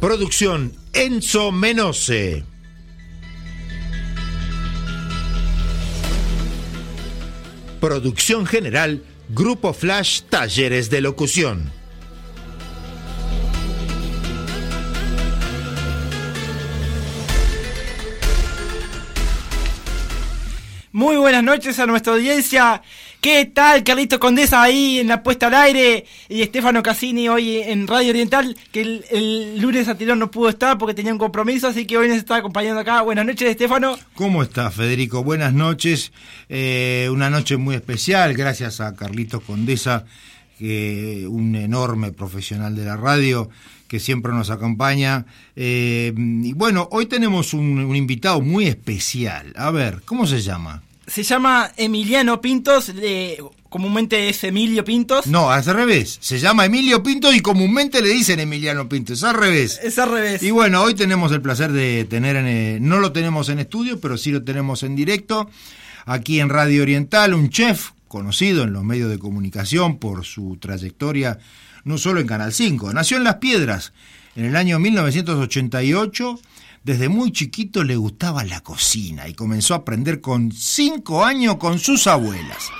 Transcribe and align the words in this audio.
Producción 0.00 0.72
Enzo 0.92 1.50
Menose. 1.50 2.44
Producción 7.80 8.46
general 8.46 9.02
Grupo 9.28 9.72
Flash 9.72 10.22
Talleres 10.30 10.88
de 10.90 11.00
Locución. 11.00 11.72
Muy 20.92 21.16
buenas 21.16 21.42
noches 21.42 21.78
a 21.80 21.86
nuestra 21.86 22.12
audiencia. 22.12 22.82
¿Qué 23.20 23.46
tal, 23.46 23.82
Carlito 23.82 24.20
Condesa 24.20 24.62
ahí 24.62 25.00
en 25.00 25.08
la 25.08 25.24
puesta 25.24 25.48
al 25.48 25.54
aire? 25.54 26.04
Y 26.28 26.42
Estefano 26.42 26.84
Cassini 26.84 27.28
hoy 27.28 27.56
en 27.56 27.88
Radio 27.88 28.10
Oriental, 28.10 28.56
que 28.70 29.02
el, 29.10 29.60
lunes 29.60 29.88
anterior 29.88 30.16
no 30.16 30.30
pudo 30.30 30.48
estar 30.48 30.78
porque 30.78 30.94
tenía 30.94 31.12
un 31.12 31.18
compromiso, 31.18 31.66
así 31.66 31.84
que 31.84 31.98
hoy 31.98 32.06
nos 32.06 32.18
está 32.18 32.36
acompañando 32.36 32.80
acá. 32.80 33.02
Buenas 33.02 33.26
noches, 33.26 33.50
Estefano. 33.50 33.98
¿Cómo 34.14 34.44
estás, 34.44 34.72
Federico? 34.72 35.24
Buenas 35.24 35.52
noches. 35.52 36.12
Eh, 36.48 37.08
una 37.10 37.28
noche 37.28 37.56
muy 37.56 37.74
especial, 37.74 38.34
gracias 38.34 38.80
a 38.80 38.94
Carlitos 38.94 39.42
Condesa, 39.42 40.04
que 40.56 41.26
un 41.28 41.56
enorme 41.56 42.12
profesional 42.12 42.76
de 42.76 42.84
la 42.84 42.96
radio 42.96 43.50
que 43.88 43.98
siempre 43.98 44.32
nos 44.32 44.50
acompaña. 44.50 45.26
Eh, 45.56 46.14
y 46.16 46.52
bueno, 46.52 46.88
hoy 46.92 47.06
tenemos 47.06 47.52
un 47.52 47.96
invitado 47.96 48.40
muy 48.40 48.68
especial. 48.68 49.52
A 49.56 49.72
ver, 49.72 50.02
¿cómo 50.04 50.24
se 50.24 50.40
llama? 50.40 50.82
Se 51.08 51.22
llama 51.22 51.72
Emiliano 51.76 52.40
Pintos, 52.40 52.92
comúnmente 53.68 54.28
es 54.28 54.44
Emilio 54.44 54.84
Pintos. 54.84 55.26
No, 55.26 55.54
es 55.54 55.66
al 55.66 55.74
revés. 55.74 56.18
Se 56.20 56.38
llama 56.38 56.66
Emilio 56.66 57.02
Pintos 57.02 57.34
y 57.34 57.40
comúnmente 57.40 58.02
le 58.02 58.10
dicen 58.10 58.40
Emiliano 58.40 58.88
Pintos. 58.88 59.18
Es 59.18 59.24
al 59.24 59.34
revés. 59.34 59.80
Es 59.82 59.98
al 59.98 60.10
revés. 60.10 60.42
Y 60.42 60.50
bueno, 60.50 60.82
hoy 60.82 60.94
tenemos 60.94 61.32
el 61.32 61.40
placer 61.40 61.72
de 61.72 62.04
tener, 62.04 62.36
en, 62.36 62.46
eh, 62.46 62.78
no 62.80 62.98
lo 62.98 63.12
tenemos 63.12 63.48
en 63.48 63.58
estudio, 63.58 64.00
pero 64.00 64.16
sí 64.16 64.30
lo 64.30 64.42
tenemos 64.42 64.82
en 64.82 64.96
directo, 64.96 65.50
aquí 66.04 66.40
en 66.40 66.48
Radio 66.48 66.82
Oriental, 66.82 67.34
un 67.34 67.50
chef 67.50 67.90
conocido 68.06 68.64
en 68.64 68.72
los 68.72 68.84
medios 68.84 69.10
de 69.10 69.18
comunicación 69.18 69.98
por 69.98 70.24
su 70.24 70.56
trayectoria, 70.60 71.38
no 71.84 71.98
solo 71.98 72.20
en 72.20 72.26
Canal 72.26 72.52
5. 72.52 72.92
Nació 72.92 73.16
en 73.16 73.24
Las 73.24 73.36
Piedras 73.36 73.92
en 74.36 74.44
el 74.44 74.56
año 74.56 74.78
1988 74.78 76.40
desde 76.84 77.08
muy 77.08 77.32
chiquito 77.32 77.84
le 77.84 77.96
gustaba 77.96 78.44
la 78.44 78.60
cocina 78.60 79.28
y 79.28 79.34
comenzó 79.34 79.74
a 79.74 79.78
aprender 79.78 80.20
con 80.20 80.52
cinco 80.52 81.24
años 81.24 81.56
con 81.56 81.78
sus 81.78 82.06
abuelas. 82.06 82.70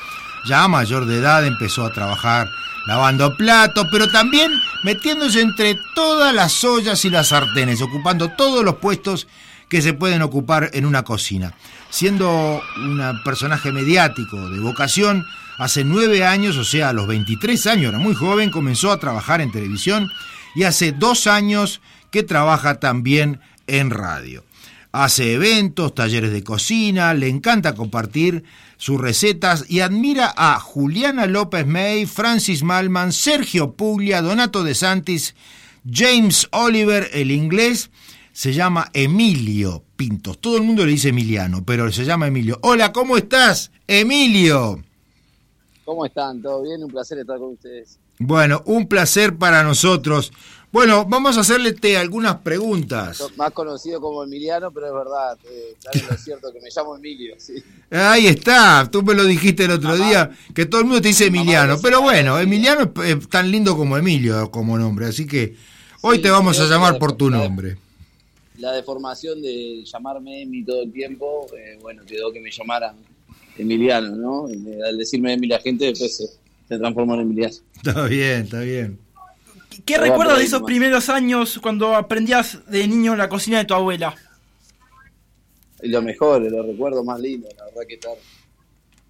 Ya 0.48 0.66
mayor 0.68 1.06
de 1.06 1.18
edad 1.18 1.46
empezó 1.46 1.84
a 1.84 1.92
trabajar 1.92 2.46
lavando 2.86 3.36
platos, 3.36 3.86
pero 3.92 4.10
también 4.10 4.50
metiéndose 4.82 5.42
entre 5.42 5.76
todas 5.94 6.34
las 6.34 6.64
ollas 6.64 7.04
y 7.04 7.10
las 7.10 7.28
sartenes, 7.28 7.82
ocupando 7.82 8.30
todos 8.30 8.64
los 8.64 8.76
puestos 8.76 9.28
que 9.68 9.82
se 9.82 9.92
pueden 9.92 10.22
ocupar 10.22 10.70
en 10.72 10.86
una 10.86 11.02
cocina. 11.02 11.52
Siendo 11.90 12.62
un 12.76 13.22
personaje 13.24 13.72
mediático 13.72 14.48
de 14.48 14.60
vocación, 14.60 15.26
hace 15.58 15.84
nueve 15.84 16.24
años, 16.24 16.56
o 16.56 16.64
sea, 16.64 16.90
a 16.90 16.92
los 16.92 17.06
23 17.06 17.66
años, 17.66 17.88
era 17.90 17.98
muy 17.98 18.14
joven, 18.14 18.50
comenzó 18.50 18.90
a 18.90 18.98
trabajar 18.98 19.40
en 19.40 19.52
televisión 19.52 20.08
y 20.54 20.62
hace 20.62 20.92
dos 20.92 21.26
años 21.26 21.82
que 22.10 22.22
trabaja 22.22 22.80
también 22.80 23.40
en 23.68 23.90
radio. 23.90 24.44
Hace 24.90 25.34
eventos, 25.34 25.94
talleres 25.94 26.32
de 26.32 26.42
cocina, 26.42 27.14
le 27.14 27.28
encanta 27.28 27.74
compartir 27.74 28.44
sus 28.78 29.00
recetas 29.00 29.64
y 29.68 29.80
admira 29.80 30.32
a 30.36 30.58
Juliana 30.58 31.26
López 31.26 31.66
May, 31.66 32.06
Francis 32.06 32.62
Malman, 32.62 33.12
Sergio 33.12 33.74
Puglia, 33.74 34.22
Donato 34.22 34.64
De 34.64 34.74
Santis, 34.74 35.34
James 35.88 36.48
Oliver, 36.52 37.10
el 37.12 37.30
inglés, 37.30 37.90
se 38.32 38.52
llama 38.52 38.88
Emilio 38.92 39.82
Pintos. 39.96 40.38
Todo 40.38 40.56
el 40.56 40.62
mundo 40.62 40.86
le 40.86 40.92
dice 40.92 41.08
Emiliano, 41.08 41.64
pero 41.64 41.90
se 41.92 42.04
llama 42.04 42.28
Emilio. 42.28 42.58
Hola, 42.62 42.92
¿cómo 42.92 43.16
estás, 43.16 43.70
Emilio? 43.86 44.82
¿Cómo 45.84 46.06
están? 46.06 46.40
¿Todo 46.40 46.62
bien? 46.62 46.84
Un 46.84 46.90
placer 46.90 47.18
estar 47.18 47.38
con 47.38 47.52
ustedes. 47.52 47.98
Bueno, 48.18 48.62
un 48.66 48.88
placer 48.88 49.36
para 49.36 49.62
nosotros. 49.62 50.32
Bueno, 50.70 51.06
vamos 51.06 51.38
a 51.38 51.40
hacerle 51.40 51.74
algunas 51.96 52.36
preguntas. 52.38 53.22
Más 53.36 53.52
conocido 53.52 54.00
como 54.00 54.22
Emiliano, 54.22 54.70
pero 54.70 54.88
es 54.88 54.92
verdad, 54.92 55.38
eh, 55.50 55.76
es 56.12 56.24
cierto 56.24 56.52
que 56.52 56.60
me 56.60 56.68
llamo 56.74 56.96
Emilio. 56.96 57.36
Sí. 57.38 57.54
Ahí 57.90 58.26
está, 58.26 58.86
tú 58.90 59.02
me 59.02 59.14
lo 59.14 59.24
dijiste 59.24 59.64
el 59.64 59.70
otro 59.70 59.96
día, 59.96 60.30
que 60.54 60.66
todo 60.66 60.82
el 60.82 60.86
mundo 60.86 61.00
te 61.00 61.08
dice 61.08 61.26
Emiliano, 61.26 61.78
pero 61.80 62.02
bueno, 62.02 62.38
Emiliano 62.38 62.92
es, 63.02 63.28
tan 63.30 63.50
lindo 63.50 63.76
como 63.76 63.96
Emilio 63.96 64.50
como 64.50 64.76
nombre, 64.76 65.06
así 65.06 65.26
que 65.26 65.56
hoy 66.02 66.20
te 66.20 66.28
vamos 66.28 66.60
a 66.60 66.66
llamar 66.66 66.98
por 66.98 67.14
tu 67.14 67.30
nombre. 67.30 67.78
La 68.58 68.72
deformación 68.72 69.40
de 69.40 69.84
llamarme 69.84 70.42
Emi 70.42 70.64
todo 70.64 70.82
el 70.82 70.92
tiempo, 70.92 71.46
eh, 71.56 71.78
bueno, 71.80 72.02
quedó 72.04 72.30
que 72.30 72.40
me 72.40 72.50
llamaran 72.50 72.94
Emiliano, 73.56 74.14
¿no? 74.16 74.48
Al 74.84 74.98
decirme 74.98 75.32
Emi 75.32 75.46
la 75.46 75.60
gente 75.60 75.86
después 75.86 76.38
se, 76.68 76.78
transformó 76.78 77.14
en 77.14 77.20
Emiliano. 77.20 77.54
Está 77.76 78.04
bien, 78.06 78.42
está 78.42 78.60
bien. 78.60 78.98
¿Qué 79.84 79.96
recuerdas 79.96 80.38
de 80.38 80.44
esos 80.44 80.62
primeros 80.62 81.08
años 81.08 81.58
cuando 81.62 81.94
aprendías 81.94 82.58
de 82.66 82.86
niño 82.86 83.16
la 83.16 83.28
cocina 83.28 83.58
de 83.58 83.64
tu 83.64 83.74
abuela? 83.74 84.14
lo 85.82 86.02
mejor, 86.02 86.42
los 86.42 86.66
recuerdos 86.66 87.04
más 87.04 87.20
lindos, 87.20 87.52
la 87.56 87.64
verdad 87.66 87.82
que 87.86 87.94
estar 87.94 88.16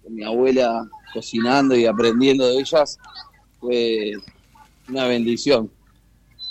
con 0.03 0.13
mi 0.13 0.23
abuela 0.23 0.87
cocinando 1.13 1.75
y 1.75 1.85
aprendiendo 1.85 2.47
de 2.47 2.59
ellas 2.59 2.99
fue 3.59 4.13
una 4.87 5.07
bendición. 5.07 5.71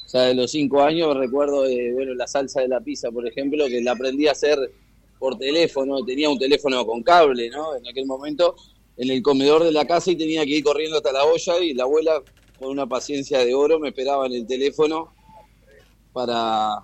O 0.07 0.09
sea, 0.09 0.23
de 0.23 0.35
los 0.35 0.51
cinco 0.51 0.83
años 0.83 1.17
recuerdo 1.17 1.65
de, 1.65 1.93
bueno, 1.93 2.15
la 2.15 2.27
salsa 2.27 2.63
de 2.63 2.69
la 2.69 2.81
pizza, 2.81 3.11
por 3.11 3.27
ejemplo, 3.27 3.67
que 3.67 3.81
la 3.81 3.93
aprendí 3.93 4.27
a 4.27 4.33
hacer 4.33 4.59
por 5.19 5.37
teléfono, 5.37 6.05
tenía 6.05 6.31
un 6.31 6.39
teléfono 6.39 6.85
con 6.87 7.03
cable, 7.03 7.51
¿no? 7.51 7.77
En 7.77 7.87
aquel 7.87 8.07
momento, 8.07 8.57
en 8.99 9.11
el 9.11 9.23
comedor 9.23 9.63
de 9.63 9.73
la 9.73 9.87
casa 9.87 10.11
y 10.11 10.17
tenía 10.17 10.45
que 10.45 10.57
ir 10.57 10.65
corriendo 10.65 10.97
hasta 10.97 11.13
la 11.13 11.25
olla 11.25 11.59
y 11.61 11.73
la 11.73 11.85
abuela 11.85 12.21
con 12.59 12.71
una 12.71 12.87
paciencia 12.87 13.39
de 13.39 13.55
oro, 13.55 13.79
me 13.79 13.91
esperaba 13.91 14.27
en 14.27 14.33
el 14.33 14.47
teléfono 14.47 15.15
para, 16.13 16.81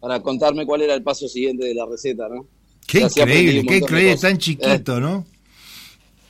para 0.00 0.22
contarme 0.22 0.64
cuál 0.64 0.82
era 0.82 0.94
el 0.94 1.02
paso 1.02 1.28
siguiente 1.28 1.66
de 1.66 1.74
la 1.74 1.84
receta, 1.84 2.28
¿no? 2.28 2.46
Qué 2.86 3.00
increíble, 3.00 3.62
qué 3.66 3.76
increíble, 3.76 4.16
tan 4.16 4.38
chiquito, 4.38 4.96
eh, 4.96 5.00
¿no? 5.00 5.26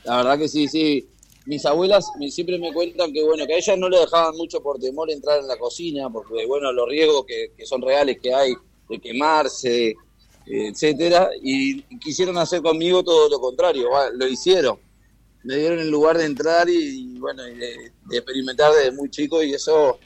La 0.03 0.17
verdad 0.17 0.37
que 0.37 0.49
sí, 0.49 0.67
sí. 0.67 1.07
Mis 1.45 1.65
abuelas 1.65 2.05
siempre 2.29 2.59
me 2.59 2.73
cuentan 2.73 3.13
que 3.13 3.23
bueno, 3.23 3.47
que 3.47 3.53
a 3.53 3.57
ellas 3.57 3.77
no 3.77 3.87
le 3.87 3.99
dejaban 3.99 4.35
mucho 4.35 4.61
por 4.61 4.77
temor 4.77 5.09
entrar 5.09 5.39
en 5.39 5.47
la 5.47 5.57
cocina, 5.57 6.09
porque 6.09 6.45
bueno, 6.45 6.73
los 6.73 6.87
riesgos 6.89 7.25
que, 7.25 7.53
que 7.57 7.65
son 7.65 7.81
reales 7.81 8.19
que 8.21 8.33
hay 8.33 8.53
de 8.89 8.99
quemarse, 8.99 9.95
etcétera, 10.45 11.29
y 11.41 11.81
quisieron 11.99 12.37
hacer 12.37 12.61
conmigo 12.61 13.01
todo 13.01 13.29
lo 13.29 13.39
contrario, 13.39 13.87
lo 14.13 14.27
hicieron 14.27 14.77
me 15.43 15.55
dieron 15.55 15.79
el 15.79 15.89
lugar 15.89 16.17
de 16.17 16.25
entrar 16.25 16.69
y, 16.69 17.17
bueno, 17.19 17.43
de, 17.43 17.91
experimentar 18.11 18.71
desde 18.73 18.91
muy 18.91 19.09
chico 19.09 19.41
y 19.43 19.53
eso 19.53 19.99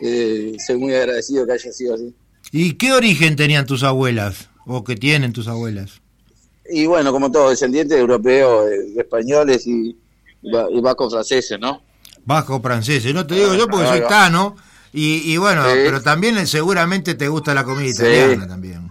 eh, 0.00 0.56
soy 0.64 0.76
muy 0.76 0.94
agradecido 0.94 1.46
que 1.46 1.52
haya 1.52 1.72
sido 1.72 1.94
así. 1.94 2.14
¿Y 2.52 2.74
qué 2.74 2.92
origen 2.92 3.36
tenían 3.36 3.66
tus 3.66 3.82
abuelas 3.82 4.50
o 4.66 4.84
que 4.84 4.96
tienen 4.96 5.32
tus 5.32 5.48
abuelas? 5.48 6.00
Y 6.70 6.86
bueno, 6.86 7.12
como 7.12 7.30
todos, 7.30 7.50
descendientes 7.50 7.98
europeos, 7.98 8.66
de, 8.66 9.00
españoles 9.00 9.66
y, 9.66 9.96
y 10.42 10.80
vascos 10.80 11.12
franceses, 11.12 11.58
¿no? 11.58 11.82
Vasco 12.24 12.60
franceses, 12.60 13.12
no 13.12 13.26
te 13.26 13.34
digo 13.34 13.54
yo 13.54 13.66
porque 13.66 13.86
soy 13.86 14.02
cano. 14.02 14.56
Y, 14.92 15.32
y 15.32 15.36
bueno, 15.38 15.64
pero 15.64 16.00
también 16.00 16.46
seguramente 16.46 17.16
te 17.16 17.26
gusta 17.26 17.52
la 17.52 17.64
comida 17.64 17.88
italiana 17.88 18.46
también. 18.46 18.88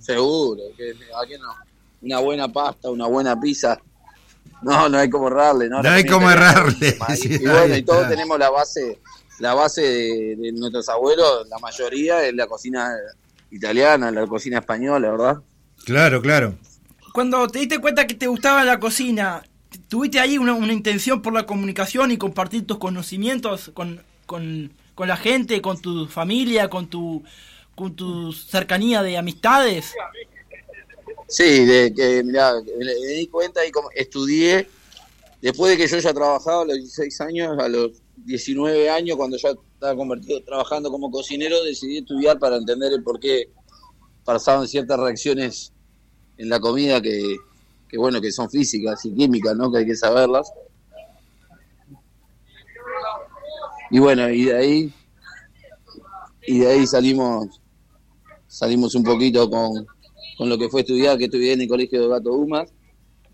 Seguro, 0.00 0.62
que 0.76 0.90
aquí 0.90 1.32
no. 1.40 1.48
Una 2.02 2.20
buena 2.20 2.52
pasta, 2.52 2.90
una 2.90 3.06
buena 3.06 3.40
pizza, 3.40 3.80
no, 4.62 4.88
no 4.88 4.98
hay 4.98 5.10
como 5.10 5.28
errarle, 5.28 5.68
¿no? 5.68 5.82
No 5.82 5.90
hay 5.90 6.04
como 6.04 6.30
errarle. 6.30 6.98
y, 7.22 7.46
bueno, 7.46 7.76
y 7.76 7.82
todos 7.82 8.08
tenemos 8.08 8.38
la 8.38 8.50
base, 8.50 9.00
la 9.38 9.54
base 9.54 9.82
de, 9.82 10.52
nuestros 10.52 10.88
abuelos, 10.88 11.48
la 11.48 11.58
mayoría 11.58 12.24
es 12.24 12.34
la 12.34 12.46
cocina 12.46 12.90
italiana, 13.50 14.10
la 14.10 14.26
cocina 14.26 14.58
española, 14.58 15.10
¿verdad? 15.10 15.36
Claro, 15.84 16.20
claro. 16.20 16.54
Cuando 17.12 17.46
te 17.48 17.60
diste 17.60 17.78
cuenta 17.78 18.06
que 18.06 18.14
te 18.14 18.26
gustaba 18.26 18.64
la 18.64 18.78
cocina, 18.78 19.42
¿tuviste 19.88 20.20
ahí 20.20 20.38
una, 20.38 20.54
intención 20.72 21.22
por 21.22 21.32
la 21.32 21.46
comunicación 21.46 22.10
y 22.10 22.18
compartir 22.18 22.66
tus 22.66 22.78
conocimientos 22.78 23.70
con, 23.74 24.02
con, 24.26 24.72
con 24.94 25.08
la 25.08 25.16
gente, 25.16 25.62
con 25.62 25.80
tu 25.80 26.06
familia, 26.06 26.68
con 26.68 26.88
tu 26.88 27.22
con 27.76 27.94
tu 27.94 28.32
cercanía 28.32 29.02
de 29.02 29.16
amistades? 29.16 29.84
Sí, 29.84 30.26
de 31.28 31.92
que, 31.94 32.22
mirá, 32.22 32.54
me, 32.78 32.94
di 32.94 33.26
cuenta 33.26 33.66
y 33.66 33.70
como 33.70 33.90
estudié, 33.94 34.68
después 35.42 35.72
de 35.72 35.76
que 35.76 35.88
yo 35.88 35.98
ya 35.98 36.14
trabajaba 36.14 36.62
a 36.62 36.66
los 36.66 36.76
16 36.76 37.20
años, 37.22 37.58
a 37.58 37.68
los 37.68 37.92
19 38.16 38.90
años, 38.90 39.16
cuando 39.16 39.36
ya 39.36 39.50
estaba 39.50 39.96
convertido 39.96 40.42
trabajando 40.42 40.90
como 40.90 41.10
cocinero, 41.10 41.62
decidí 41.64 41.98
estudiar 41.98 42.38
para 42.38 42.56
entender 42.56 42.92
el 42.92 43.02
por 43.02 43.18
qué 43.18 43.50
pasaban 44.24 44.66
ciertas 44.66 44.98
reacciones 44.98 45.72
en 46.38 46.48
la 46.48 46.60
comida 46.60 47.00
que, 47.00 47.36
que 47.88 47.98
bueno, 47.98 48.20
que 48.20 48.32
son 48.32 48.50
físicas 48.50 49.04
y 49.04 49.14
químicas, 49.14 49.56
¿no? 49.56 49.70
Que 49.70 49.78
hay 49.78 49.86
que 49.86 49.96
saberlas. 49.96 50.52
Y 53.90 53.98
bueno, 53.98 54.28
y 54.30 54.46
de 54.46 54.56
ahí 54.56 54.92
y 56.46 56.58
de 56.60 56.66
ahí 56.68 56.86
salimos 56.86 57.60
salimos 58.46 58.94
un 58.94 59.04
poquito 59.04 59.50
con, 59.50 59.86
con 60.36 60.48
lo 60.48 60.58
que 60.58 60.68
fue 60.68 60.82
estudiar, 60.82 61.18
que 61.18 61.24
estudié 61.24 61.52
en 61.52 61.62
el 61.62 61.68
colegio 61.68 62.02
de 62.02 62.08
Gato 62.08 62.30
Dumas. 62.30 62.72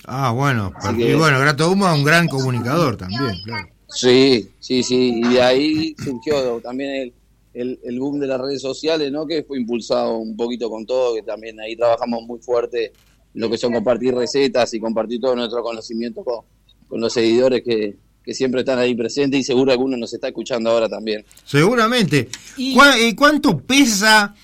Ah, 0.04 0.32
bueno, 0.32 0.72
y 0.96 1.14
bueno, 1.14 1.38
Gato 1.40 1.69
Dumas 1.69 1.93
es 1.93 1.99
un 1.99 2.04
gran 2.04 2.28
comunicador 2.28 2.96
también, 2.96 3.34
claro. 3.44 3.69
Sí, 3.88 4.50
sí, 4.58 4.82
sí, 4.82 5.20
y 5.22 5.34
de 5.34 5.43
ahí 5.43 5.94
surgió 6.02 6.60
también 6.60 6.90
el, 6.90 7.12
el, 7.52 7.81
el, 7.84 8.00
boom 8.00 8.19
de 8.19 8.26
las 8.26 8.40
redes 8.40 8.62
sociales, 8.62 9.12
¿no? 9.12 9.26
Que 9.26 9.44
fue 9.44 9.58
impulsado 9.58 10.16
un 10.16 10.34
poquito 10.34 10.70
con 10.70 10.87
todo, 10.87 11.14
que 11.14 11.22
también 11.22 11.60
ahí 11.60 11.76
trabajamos 11.76 12.22
muy 12.22 12.40
fuerte 12.40 12.93
lo 13.34 13.50
que 13.50 13.58
son 13.58 13.72
compartir 13.72 14.14
recetas 14.14 14.72
y 14.75 14.81
compartir 14.81 15.20
todo 15.20 15.37
nuestro 15.37 15.62
conocimiento 15.62 16.25
con, 16.25 16.44
con 16.88 17.00
los 17.00 17.12
seguidores 17.12 17.62
que, 17.62 17.96
que 18.22 18.34
siempre 18.34 18.60
están 18.60 18.78
ahí 18.78 18.94
presentes 18.94 19.40
y 19.40 19.43
seguro 19.43 19.72
alguno 19.72 19.96
nos 19.96 20.12
está 20.12 20.28
escuchando 20.28 20.70
ahora 20.70 20.88
también. 20.88 21.25
Seguramente. 21.44 22.28
¿Y 22.56 23.14
cuánto 23.14 23.58
pesa 23.58 24.34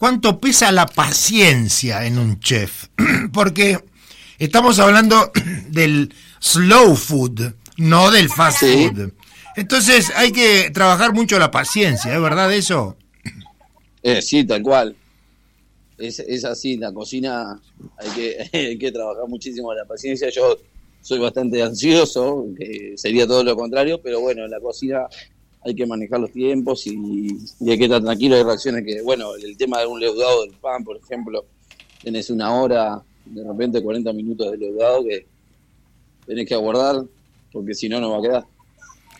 cuánto 0.00 0.40
pesa 0.40 0.72
la 0.72 0.86
paciencia 0.86 2.06
en 2.06 2.18
un 2.18 2.40
chef? 2.40 2.86
Porque 3.32 3.78
estamos 4.38 4.78
hablando 4.80 5.30
del 5.68 6.12
slow 6.40 6.96
food, 6.96 7.52
no 7.76 8.10
del 8.10 8.30
fast 8.30 8.60
food. 8.60 9.12
Entonces 9.56 10.10
hay 10.16 10.32
que 10.32 10.70
trabajar 10.70 11.12
mucho 11.12 11.38
la 11.38 11.50
paciencia, 11.50 12.14
¿es 12.14 12.20
verdad 12.20 12.52
eso? 12.52 12.96
Eh, 14.02 14.22
sí, 14.22 14.44
tal 14.44 14.62
cual. 14.62 14.96
Es, 15.98 16.18
es 16.18 16.46
así, 16.46 16.78
la 16.78 16.92
cocina 16.92 17.60
hay 17.98 18.08
que, 18.10 18.48
hay 18.58 18.78
que 18.78 18.90
trabajar 18.90 19.28
muchísimo 19.28 19.74
la 19.74 19.84
paciencia. 19.84 20.30
Yo 20.30 20.56
soy 21.02 21.18
bastante 21.18 21.62
ansioso, 21.62 22.46
que 22.56 22.94
sería 22.96 23.26
todo 23.26 23.44
lo 23.44 23.54
contrario, 23.54 24.00
pero 24.02 24.20
bueno, 24.20 24.46
en 24.46 24.50
la 24.50 24.60
cocina 24.60 25.06
hay 25.62 25.74
que 25.74 25.86
manejar 25.86 26.20
los 26.20 26.32
tiempos 26.32 26.86
y, 26.86 27.36
hay 27.68 27.78
que 27.78 27.84
estar 27.84 28.02
tranquilo. 28.02 28.36
Hay 28.36 28.42
reacciones 28.42 28.84
que, 28.84 29.02
bueno, 29.02 29.34
el 29.34 29.56
tema 29.56 29.80
de 29.80 29.86
un 29.86 30.00
leudado 30.00 30.42
del 30.42 30.52
pan, 30.52 30.84
por 30.84 30.96
ejemplo, 30.96 31.44
tenés 32.02 32.30
una 32.30 32.52
hora, 32.54 33.02
de 33.26 33.44
repente 33.44 33.82
40 33.82 34.12
minutos 34.12 34.50
de 34.50 34.56
leudado 34.56 35.04
que 35.04 35.26
tenés 36.26 36.46
que 36.46 36.54
aguardar, 36.54 37.04
porque 37.52 37.74
si 37.74 37.88
no, 37.88 38.00
no 38.00 38.10
va 38.10 38.18
a 38.18 38.22
quedar. 38.22 38.44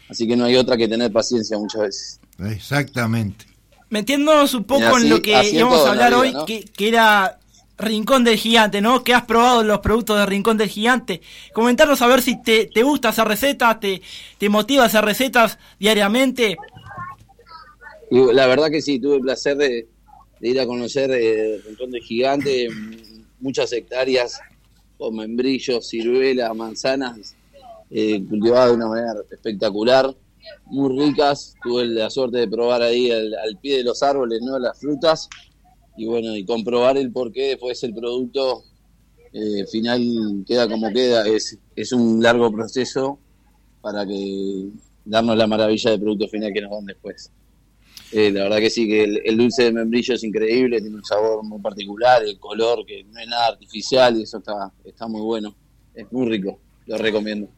Así 0.09 0.27
que 0.27 0.37
no 0.37 0.45
hay 0.45 0.57
otra 0.57 0.77
que 0.77 0.89
tener 0.89 1.13
paciencia 1.13 1.59
muchas 1.59 1.83
veces. 1.83 2.21
Exactamente. 2.39 3.45
Metiéndonos 3.91 4.55
un 4.55 4.65
poco 4.65 4.99
en 4.99 5.11
lo 5.11 5.21
que 5.21 5.51
íbamos 5.51 5.85
a 5.85 5.91
hablar 5.91 6.15
hoy, 6.15 6.33
que, 6.47 6.65
que, 6.65 6.89
era 6.89 7.40
Rincón 7.81 8.25
del 8.25 8.37
Gigante, 8.37 8.81
¿no? 8.81 9.03
Que 9.03 9.15
has 9.15 9.25
probado 9.25 9.63
los 9.63 9.81
productos 9.81 10.19
de 10.19 10.27
Rincón 10.27 10.57
del 10.57 10.69
Gigante. 10.69 11.21
Comentarnos 11.53 12.01
a 12.03 12.07
ver 12.07 12.23
si 12.23 12.41
te, 12.41 12.67
te 12.67 12.83
gusta 12.83 13.11
hacer 13.11 13.27
recetas, 13.27 13.81
te, 13.81 14.03
te 14.39 14.49
motiva 14.49 14.85
a 14.85 14.87
hacer 14.87 15.05
recetas 15.05 15.59
diariamente. 15.79 16.57
La 18.11 18.47
verdad 18.47 18.71
que 18.71 18.83
sí, 18.83 18.99
tuve 18.99 19.17
el 19.17 19.23
placer 19.23 19.57
de, 19.57 19.89
ir 20.41 20.61
a 20.61 20.67
conocer 20.67 21.11
eh, 21.13 21.61
Rincón 21.67 21.91
del 21.91 22.03
Gigante, 22.03 22.69
muchas 23.41 23.73
hectáreas 23.73 24.41
con 24.99 25.17
membrillos, 25.17 25.89
ciruelas, 25.89 26.55
manzanas, 26.55 27.35
eh, 27.91 28.23
cultivadas 28.29 28.71
de 28.71 28.77
una 28.77 28.87
manera 28.87 29.15
espectacular, 29.31 30.15
muy 30.67 31.07
ricas. 31.07 31.55
Tuve 31.63 31.87
la 31.87 32.11
suerte 32.11 32.39
de 32.39 32.49
probar 32.49 32.83
ahí 32.83 33.11
al, 33.11 33.35
al 33.35 33.59
pie 33.59 33.79
de 33.79 33.85
los 33.85 34.03
árboles, 34.03 34.41
¿no? 34.43 34.59
Las 34.59 34.79
frutas 34.79 35.29
y 36.01 36.07
bueno, 36.07 36.35
y 36.35 36.47
comprobar 36.47 36.97
el 36.97 37.13
por 37.13 37.31
qué 37.31 37.49
después 37.49 37.83
el 37.85 37.95
producto 37.95 38.65
eh, 39.35 39.67
final 39.71 40.45
queda 40.47 40.67
como 40.67 40.91
queda. 40.91 41.29
Es, 41.29 41.59
es 41.77 41.93
un 41.93 42.23
largo 42.23 42.51
proceso 42.51 43.19
para 43.83 44.07
que 44.07 44.69
darnos 45.05 45.37
la 45.37 45.47
maravilla 45.47 45.91
del 45.91 46.01
producto 46.01 46.29
final 46.29 46.53
que 46.55 46.63
nos 46.63 46.71
dan 46.71 46.87
después. 46.87 47.31
Eh, 48.13 48.31
la 48.33 48.45
verdad 48.45 48.59
que 48.61 48.71
sí, 48.71 48.89
que 48.89 49.05
el, 49.25 49.37
dulce 49.37 49.65
de 49.65 49.73
membrillo 49.73 50.15
es 50.15 50.25
increíble, 50.25 50.81
tiene 50.81 50.97
un 50.97 51.05
sabor 51.05 51.45
muy 51.45 51.61
particular, 51.61 52.23
el 52.25 52.39
color 52.39 52.87
que 52.87 53.05
no 53.05 53.21
es 53.21 53.29
nada 53.29 53.49
artificial 53.49 54.19
y 54.19 54.23
eso 54.23 54.39
está, 54.39 54.73
está 54.85 55.07
muy 55.07 55.21
bueno. 55.21 55.55
Es 55.95 56.11
muy 56.11 56.31
rico, 56.31 56.59
lo 56.87 56.97
recomiendo. 56.97 57.51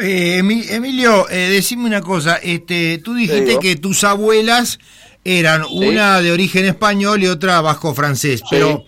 Eh, 0.00 0.38
Emilio, 0.38 1.26
decime 1.30 1.86
una 1.86 2.02
cosa, 2.02 2.36
este, 2.36 2.98
tú 2.98 3.14
dijiste 3.14 3.58
que 3.60 3.76
tus 3.76 4.02
abuelas 4.02 4.80
eran 5.24 5.64
una 5.70 6.20
de 6.20 6.32
origen 6.32 6.64
español 6.64 7.22
y 7.22 7.26
otra 7.26 7.60
vasco 7.60 7.94
francés. 7.94 8.42
Pero, 8.50 8.84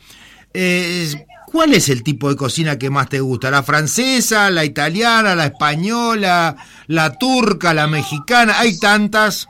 eh, 0.55 1.27
¿cuál 1.47 1.75
es 1.75 1.89
el 1.89 2.03
tipo 2.03 2.29
de 2.29 2.37
cocina 2.37 2.79
que 2.79 2.91
más 2.91 3.09
te 3.09 3.21
gusta? 3.21 3.51
¿La 3.51 3.63
francesa, 3.63 4.51
la 4.51 4.65
italiana, 4.65 5.35
la 5.35 5.47
española, 5.47 6.57
la 6.87 7.19
turca, 7.19 7.75
la 7.75 7.87
mexicana? 7.87 8.59
Hay 8.59 8.79
tantas. 8.79 9.49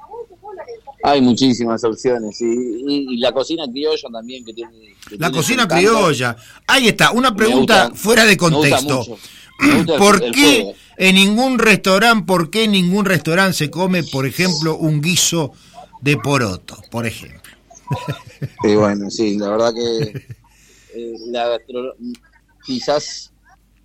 Hay 1.03 1.23
muchísimas 1.23 1.83
opciones, 1.85 2.39
y, 2.43 3.17
la 3.17 3.33
cocina 3.33 3.65
criolla 3.73 4.09
también 4.13 4.45
que 4.45 4.53
tiene... 4.53 4.95
la 5.17 5.31
cocina 5.31 5.67
criolla. 5.67 6.37
Ahí 6.67 6.89
está, 6.89 7.13
una 7.13 7.35
pregunta 7.35 7.91
fuera 7.95 8.27
de 8.27 8.37
contexto. 8.37 9.07
¿Por 9.99 10.31
qué 10.31 10.75
en 11.01 11.15
ningún 11.15 11.59
restaurante, 11.59 12.27
por 12.27 12.51
qué 12.51 12.65
en 12.65 12.73
ningún 12.73 13.07
restaurante 13.07 13.55
se 13.55 13.71
come, 13.71 14.03
por 14.05 14.27
ejemplo, 14.27 14.77
un 14.77 15.01
guiso 15.01 15.53
de 16.01 16.17
poroto, 16.17 16.77
por 16.91 17.07
ejemplo. 17.07 17.53
Sí, 18.63 18.75
bueno, 18.75 19.11
sí, 19.11 19.37
la 19.37 19.51
verdad 19.51 19.75
que 19.75 20.25
eh, 20.95 21.15
la 21.27 21.61
quizás 22.65 23.31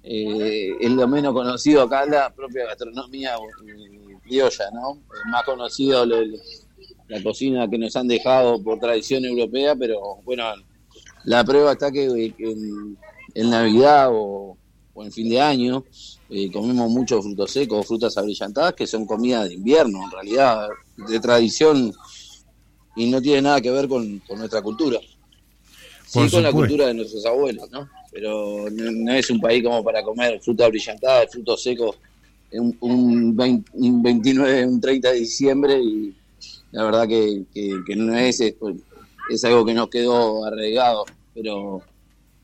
eh, 0.02 0.70
es 0.80 0.92
lo 0.92 1.08
menos 1.10 1.34
conocido 1.34 1.82
acá 1.82 2.06
la 2.06 2.34
propia 2.34 2.68
gastronomía 2.68 3.36
eh, 3.36 4.18
criolla, 4.24 4.72
¿no? 4.72 5.02
más 5.30 5.44
conocido 5.44 6.06
la 6.06 7.24
cocina 7.24 7.68
que 7.70 7.78
nos 7.78 7.96
han 7.98 8.08
dejado 8.08 8.64
por 8.64 8.80
tradición 8.80 9.26
europea, 9.26 9.76
pero 9.76 10.22
bueno, 10.24 10.46
la 11.26 11.44
prueba 11.44 11.74
está 11.74 11.92
que, 11.92 12.34
en, 12.38 13.50
Navidad 13.50 14.10
o, 14.12 14.58
en 14.98 15.12
fin 15.12 15.30
de 15.30 15.42
año 15.42 15.84
comemos 16.52 16.90
muchos 16.90 17.24
frutos 17.24 17.52
secos, 17.52 17.86
frutas 17.86 18.18
abrillantadas, 18.18 18.74
que 18.74 18.88
son 18.88 19.06
comida 19.06 19.46
de 19.46 19.54
invierno, 19.54 20.04
en 20.04 20.12
realidad, 20.12 20.68
de 21.08 21.20
tradición 21.20 21.94
y 22.96 23.10
no 23.10 23.22
tiene 23.22 23.44
nada 23.44 23.62
que 23.62 23.72
ver 23.72 23.88
con, 23.88 24.22
nuestra 24.38 24.62
cultura. 24.62 25.00
sí, 26.06 26.30
con 26.30 26.44
la 26.44 26.52
cultura 26.52 26.88
de 26.88 26.94
nuestros 26.94 27.26
abuelos, 27.26 27.70
¿no? 27.72 27.90
Pero 28.12 28.70
no, 28.72 29.12
es 29.14 29.30
un 29.30 29.42
país 29.42 29.64
como 29.64 29.84
para 29.84 30.02
comer 30.04 30.40
fruta 30.42 30.68
brillantada, 30.70 31.28
frutos 31.28 31.62
secos 31.62 31.98
un, 32.60 32.78
un, 32.80 33.36
29, 33.36 34.66
un 34.66 34.80
30 34.80 35.12
de 35.12 35.20
diciembre 35.20 35.80
y 35.82 36.16
la 36.72 36.84
verdad 36.84 37.08
que, 37.08 37.46
no 37.96 38.18
es, 38.18 38.42
es, 38.42 39.44
algo 39.44 39.66
que 39.66 39.74
nos 39.74 39.90
quedó 39.90 40.46
arraigado, 40.46 41.06
pero, 41.34 41.82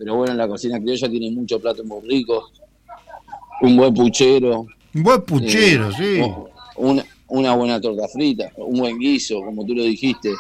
pero 0.02 0.16
bueno, 0.16 0.34
la 0.34 0.48
cocina 0.48 0.80
criolla 0.80 1.08
tiene 1.08 1.30
muchos 1.30 1.62
platos 1.62 1.86
muy 1.86 2.02
ricos, 2.10 2.52
un 3.62 3.78
buen 3.78 3.94
puchero. 3.94 4.66
Un 4.96 5.04
buen 5.04 5.22
puchero, 5.22 5.90
eh, 5.90 5.94
sí. 5.96 6.22
Una, 6.78 7.06
una 7.28 7.54
buena 7.54 7.80
torta 7.80 8.08
frita, 8.08 8.52
un 8.58 8.80
buen 8.80 8.98
guiso, 8.98 9.44
como 9.44 9.64
tú 9.64 9.76
lo 9.76 9.84
dijiste, 9.84 10.34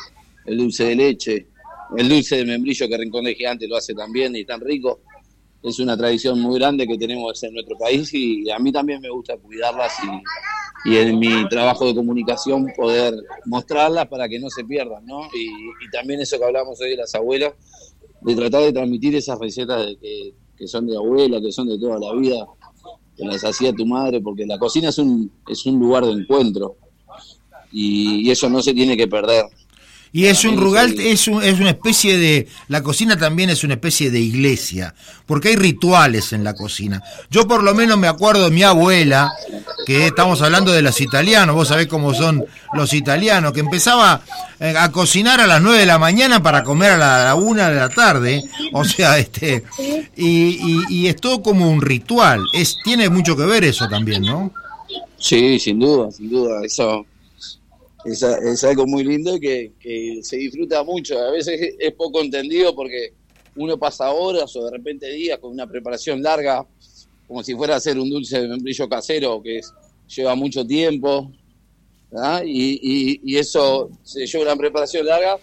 el 0.48 0.58
dulce 0.58 0.86
de 0.86 0.96
leche, 0.96 1.48
el 1.96 2.10
dulce 2.10 2.38
de 2.38 2.46
membrillo 2.46 2.90
que 2.90 2.98
Rincón 2.98 3.26
de 3.26 3.36
Gigante 3.36 3.68
lo 3.68 3.78
hace 3.78 3.94
también 3.94 4.36
y 4.36 4.46
tan 4.46 4.62
rico. 4.62 5.02
Es 5.62 5.78
una 5.78 5.96
tradición 5.96 6.40
muy 6.40 6.58
grande 6.58 6.88
que 6.88 6.98
tenemos 6.98 7.44
en 7.44 7.54
nuestro 7.54 7.78
país 7.78 8.12
y 8.16 8.50
a 8.50 8.58
mí 8.58 8.72
también 8.72 9.00
me 9.00 9.12
gusta 9.12 9.38
cuidarlas 9.38 9.94
y, 10.86 10.98
en 10.98 11.20
mi 11.20 11.48
trabajo 11.50 11.86
de 11.86 11.94
comunicación 11.94 12.74
poder 12.76 13.14
mostrarlas 13.46 14.08
para 14.08 14.28
que 14.28 14.40
no 14.40 14.50
se 14.50 14.64
pierdan, 14.64 15.06
¿no? 15.06 15.28
Y, 15.36 15.88
también 15.92 16.20
eso 16.20 16.40
que 16.40 16.46
hablamos 16.46 16.82
hoy 16.82 16.90
de 16.90 16.96
las 16.98 17.14
abuelas, 17.14 17.54
de 18.22 18.36
tratar 18.36 18.62
de 18.62 18.74
transmitir 18.74 19.16
esas 19.16 19.40
recetas 19.40 19.86
de 19.86 19.98
que, 19.98 20.34
que 20.58 20.68
son 20.68 20.88
de 20.88 20.96
abuela, 20.96 21.42
que 21.42 21.52
son 21.52 21.68
de 21.68 21.80
toda 21.80 22.00
la 22.00 22.14
vida, 22.14 22.46
que 23.18 23.26
las 23.26 23.44
hacía 23.44 23.74
tu 23.74 23.86
madre, 23.86 24.22
porque 24.22 24.46
la 24.46 24.58
cocina 24.58 24.90
es 24.90 24.98
un, 24.98 25.32
es 25.48 25.66
un 25.66 25.80
lugar 25.80 26.06
de 26.06 26.12
encuentro 26.12 26.76
y, 27.72 28.30
eso 28.30 28.50
no 28.50 28.62
se 28.62 28.74
tiene 28.74 28.98
que 28.98 29.08
perder. 29.08 29.46
Y 30.14 30.26
es 30.26 30.44
un 30.44 30.58
rugal, 30.58 31.00
es, 31.00 31.30
un, 31.30 31.42
es 31.42 31.60
una 31.60 31.70
especie 31.70 32.18
de, 32.18 32.48
la 32.68 32.84
cocina 32.84 33.18
también 33.18 33.50
es 33.50 33.64
una 33.64 33.76
especie 33.76 34.12
de 34.12 34.20
iglesia, 34.20 34.94
porque 35.26 35.50
hay 35.50 35.56
rituales 35.56 36.34
en 36.34 36.44
la 36.44 36.54
cocina. 36.54 37.02
Yo 37.30 37.48
por 37.48 37.64
lo 37.64 37.74
menos 37.74 37.98
me 37.98 38.10
acuerdo 38.10 38.46
de 38.46 38.52
mi 38.52 38.62
abuela, 38.62 39.32
que 39.86 40.08
estamos 40.08 40.42
hablando 40.42 40.74
de 40.74 40.82
los 40.82 41.00
italianos, 41.00 41.56
vos 41.56 41.70
sabés 41.70 41.88
cómo 41.88 42.14
son 42.14 42.44
los 42.74 42.94
italianos, 42.94 43.54
que 43.54 43.62
empezaba 43.62 44.22
eh, 44.60 44.74
a 44.78 44.92
cocinar 44.92 45.40
a 45.40 45.48
las 45.48 45.62
9 45.62 45.80
de 45.80 45.86
la 45.86 45.98
mañana 45.98 46.44
para 46.44 46.62
comer 46.62 46.92
a 46.92 46.98
la, 46.98 47.36
1 47.36 47.70
de 47.70 47.76
la 47.76 47.90
tarde, 47.90 48.44
o 48.74 48.84
sea, 48.84 49.18
este, 49.18 49.64
y, 50.18 50.84
y, 50.90 51.08
es 51.08 51.16
todo 51.16 51.42
como 51.42 51.72
un 51.72 51.82
ritual, 51.82 52.44
es, 52.54 52.76
tiene 52.84 53.08
mucho 53.08 53.38
que 53.38 53.46
ver 53.46 53.64
eso 53.64 53.88
también, 53.88 54.24
¿no? 54.24 54.52
Sí, 55.18 55.58
sin 55.58 55.80
duda, 55.80 56.12
sin 56.12 56.30
duda, 56.30 56.66
eso 56.66 57.06
es, 58.06 58.64
algo 58.64 58.86
muy 58.88 59.04
lindo 59.04 59.36
y 59.36 59.40
que, 59.40 60.20
se 60.24 60.38
disfruta 60.38 60.84
mucho. 60.84 61.20
A 61.20 61.32
veces 61.32 61.76
es, 61.78 61.94
poco 61.94 62.22
entendido 62.22 62.76
porque 62.76 63.14
uno 63.56 63.78
pasa 63.78 64.12
horas 64.12 64.56
o 64.56 64.66
de 64.66 64.72
repente 64.72 65.12
días 65.12 65.40
con 65.40 65.52
una 65.52 65.68
preparación 65.68 66.22
larga, 66.22 66.66
como 67.28 67.44
si 67.44 67.54
fuera 67.54 67.76
a 67.76 67.78
hacer 67.78 67.98
un 68.00 68.10
dulce 68.10 68.42
de 68.42 68.48
membrillo 68.48 68.88
casero 68.90 69.42
que 69.42 69.62
lleva 70.08 70.36
mucho 70.36 70.66
tiempo. 70.66 71.32
Y, 72.46 73.20
y, 73.24 73.38
eso 73.38 73.90
se 74.04 74.26
lleva 74.26 74.44
una 74.44 74.56
preparación 74.58 75.06
larga 75.06 75.38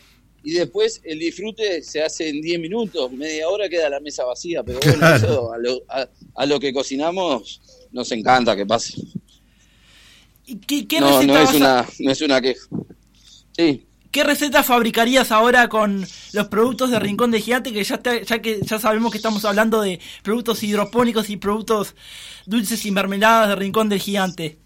y 0.44 0.52
después 0.52 1.00
el 1.02 1.18
disfrute 1.18 1.82
se 1.82 2.02
hace 2.02 2.28
en 2.28 2.42
10 2.42 2.60
minutos, 2.60 3.10
media 3.12 3.48
hora 3.48 3.68
queda 3.70 3.88
la 3.88 4.00
mesa 4.00 4.24
vacía, 4.24 4.62
pero 4.62 4.78
bueno, 4.78 5.14
eso 5.16 5.52
a 5.52 5.58
lo, 5.58 5.82
a 6.34 6.46
lo 6.46 6.60
que 6.60 6.72
cocinamos 6.72 7.60
nos 7.90 8.12
encanta 8.12 8.54
que 8.54 8.66
pase. 8.66 8.94
¿Qué, 10.66 10.86
qué 10.86 11.00
no, 11.00 11.22
no 11.22 11.38
es, 11.38 11.54
una, 11.54 11.86
no 11.98 12.10
es 12.10 12.20
una 12.22 12.40
queja. 12.40 12.66
Sí. 13.56 13.84
¿Qué 14.10 14.24
receta 14.24 14.62
fabricarías 14.62 15.30
ahora 15.30 15.68
con 15.68 16.06
los 16.32 16.48
productos 16.48 16.90
de 16.90 16.98
Rincón 16.98 17.30
de 17.30 17.40
Gigante? 17.40 17.72
Que 17.72 17.84
ya, 17.84 18.00
ya 18.02 18.40
que 18.40 18.60
ya 18.62 18.78
sabemos 18.78 19.12
que 19.12 19.18
estamos 19.18 19.44
hablando 19.44 19.82
de 19.82 20.00
productos 20.22 20.62
hidropónicos 20.62 21.28
y 21.28 21.36
productos 21.36 21.94
dulces 22.46 22.86
y 22.86 22.90
mermeladas 22.90 23.50
de 23.50 23.56
Rincón 23.56 23.90
del 23.90 24.00
Gigante. 24.00 24.58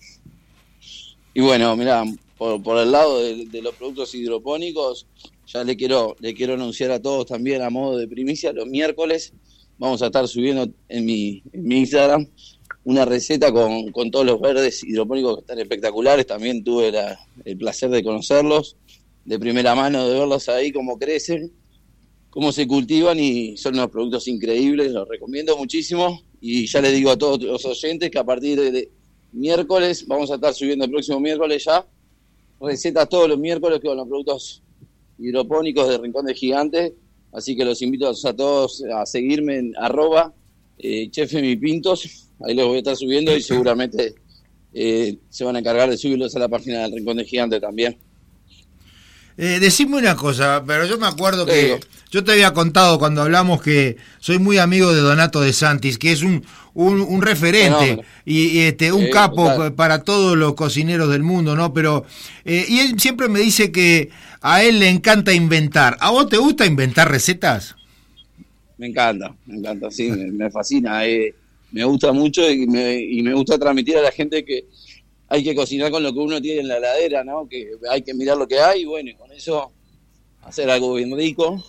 Y 1.34 1.40
bueno, 1.40 1.74
mira, 1.76 2.04
por, 2.38 2.62
por, 2.62 2.78
el 2.78 2.92
lado 2.92 3.20
de, 3.20 3.62
los 3.62 3.74
productos 3.74 4.14
hidropónicos, 4.14 5.06
ya 5.46 5.64
le 5.64 5.76
quiero, 5.76 6.14
le 6.20 6.34
quiero 6.34 6.54
anunciar 6.54 6.92
a 6.92 7.02
todos 7.02 7.26
también 7.26 7.62
a 7.62 7.70
modo 7.70 7.96
de 7.96 8.06
primicia, 8.06 8.52
los 8.52 8.66
miércoles 8.66 9.32
vamos 9.78 10.00
a 10.02 10.06
estar 10.06 10.28
subiendo 10.28 10.68
en 10.88 11.04
mi, 11.04 11.42
en 11.52 11.64
mi 11.64 11.78
Instagram 11.78 12.28
una 12.84 13.04
receta 13.04 13.52
con, 13.52 13.92
con, 13.92 14.10
todos 14.10 14.26
los 14.26 14.40
verdes 14.40 14.82
hidropónicos 14.82 15.36
que 15.36 15.40
están 15.42 15.58
espectaculares. 15.58 16.26
También 16.26 16.64
tuve 16.64 16.92
el 17.44 17.56
placer 17.56 17.90
de 17.90 18.02
conocerlos 18.02 18.76
de 19.24 19.38
primera 19.38 19.74
mano, 19.74 20.08
de 20.08 20.18
verlos 20.18 20.48
ahí, 20.48 20.72
cómo 20.72 20.98
crecen, 20.98 21.52
cómo 22.30 22.50
se 22.50 22.66
cultivan 22.66 23.18
y 23.20 23.56
son 23.56 23.74
unos 23.74 23.90
productos 23.90 24.26
increíbles, 24.26 24.90
los 24.90 25.08
recomiendo 25.08 25.56
muchísimo. 25.56 26.22
Y 26.40 26.66
ya 26.66 26.80
les 26.80 26.92
digo 26.92 27.10
a 27.10 27.16
todos 27.16 27.40
los 27.42 27.64
oyentes 27.64 28.10
que 28.10 28.18
a 28.18 28.24
partir 28.24 28.58
de 28.60 28.90
miércoles, 29.32 30.06
vamos 30.06 30.30
a 30.30 30.34
estar 30.34 30.52
subiendo 30.54 30.84
el 30.84 30.90
próximo 30.90 31.20
miércoles 31.20 31.64
ya, 31.64 31.86
recetas 32.60 33.08
todos 33.08 33.28
los 33.28 33.38
miércoles 33.38 33.80
con 33.80 33.96
los 33.96 34.08
productos 34.08 34.62
hidropónicos 35.18 35.88
de 35.88 35.98
Rincón 35.98 36.26
de 36.26 36.34
Gigantes. 36.34 36.92
Así 37.32 37.56
que 37.56 37.64
los 37.64 37.80
invito 37.80 38.08
a 38.08 38.32
todos 38.34 38.82
a 38.94 39.06
seguirme 39.06 39.56
en 39.56 39.74
arroba 39.76 40.34
eh, 40.78 41.08
chef 41.10 41.32
mi 41.34 41.56
pintos 41.56 42.28
ahí 42.46 42.54
los 42.54 42.66
voy 42.66 42.76
a 42.76 42.78
estar 42.78 42.96
subiendo 42.96 43.36
y 43.36 43.42
seguramente 43.42 44.14
eh, 44.72 45.18
se 45.28 45.44
van 45.44 45.56
a 45.56 45.58
encargar 45.58 45.90
de 45.90 45.96
subirlos 45.96 46.34
a 46.36 46.38
la 46.38 46.48
página 46.48 46.82
del 46.82 46.92
Rincón 46.92 47.16
de 47.16 47.24
Gigante 47.24 47.60
también. 47.60 47.96
Eh, 49.38 49.58
decime 49.60 49.96
una 49.96 50.14
cosa, 50.14 50.62
pero 50.66 50.84
yo 50.86 50.98
me 50.98 51.06
acuerdo 51.06 51.46
que 51.46 51.80
yo 52.10 52.22
te 52.22 52.32
había 52.32 52.52
contado 52.52 52.98
cuando 52.98 53.22
hablamos 53.22 53.62
que 53.62 53.96
soy 54.18 54.38
muy 54.38 54.58
amigo 54.58 54.92
de 54.92 55.00
Donato 55.00 55.40
de 55.40 55.54
Santis, 55.54 55.96
que 55.96 56.12
es 56.12 56.22
un, 56.22 56.44
un, 56.74 57.22
referente 57.22 58.04
y, 58.26 58.58
este 58.60 58.92
un 58.92 59.08
capo 59.08 59.74
para 59.74 60.02
todos 60.02 60.36
los 60.36 60.54
cocineros 60.54 61.10
del 61.10 61.22
mundo, 61.22 61.56
¿no? 61.56 61.72
Pero 61.72 62.04
eh, 62.44 62.66
y 62.68 62.80
él 62.80 63.00
siempre 63.00 63.28
me 63.28 63.40
dice 63.40 63.72
que 63.72 64.10
a 64.42 64.62
él 64.62 64.80
le 64.80 64.90
encanta 64.90 65.32
inventar. 65.32 65.96
¿A 66.00 66.10
vos 66.10 66.28
te 66.28 66.36
gusta 66.36 66.66
inventar 66.66 67.10
recetas? 67.10 67.74
Me 68.76 68.88
encanta, 68.88 69.34
me 69.46 69.56
encanta, 69.56 69.90
sí, 69.90 70.10
me, 70.10 70.50
fascina. 70.50 71.06
Eh, 71.06 71.34
me 71.72 71.84
gusta 71.84 72.12
mucho 72.12 72.48
y 72.48 72.66
me, 72.66 73.00
y 73.00 73.22
me 73.22 73.34
gusta 73.34 73.58
transmitir 73.58 73.96
a 73.96 74.02
la 74.02 74.12
gente 74.12 74.44
que 74.44 74.66
hay 75.28 75.42
que 75.42 75.54
cocinar 75.54 75.90
con 75.90 76.02
lo 76.02 76.12
que 76.12 76.18
uno 76.18 76.40
tiene 76.40 76.60
en 76.60 76.68
la 76.68 76.76
heladera, 76.76 77.24
¿no? 77.24 77.48
Que 77.48 77.72
hay 77.90 78.02
que 78.02 78.12
mirar 78.12 78.36
lo 78.36 78.46
que 78.46 78.60
hay 78.60 78.82
y 78.82 78.84
bueno, 78.84 79.10
con 79.18 79.32
eso 79.32 79.72
hacer 80.42 80.68
algo 80.68 80.94
bien 80.94 81.16
rico. 81.16 81.64